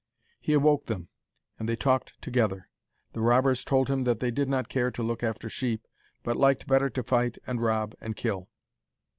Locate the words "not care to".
4.49-5.03